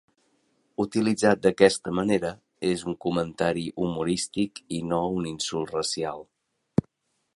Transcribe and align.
Utilitzat 0.83 1.43
d'aquesta 1.43 1.93
manera 1.99 2.31
és 2.71 2.85
un 2.93 2.97
comentari 3.07 3.67
humorístic 3.85 4.63
i 4.79 4.81
no 4.95 5.03
un 5.19 5.29
insult 5.37 5.75
racial. 5.79 6.27